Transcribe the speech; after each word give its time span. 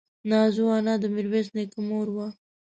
نازو 0.29 0.63
انا 0.77 0.93
د 1.01 1.05
ميرويس 1.13 1.47
نيکه 1.55 1.79
مور 1.87 2.07
وه. 2.15 2.27